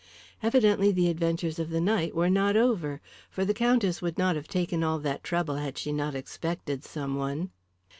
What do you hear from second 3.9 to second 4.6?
would not have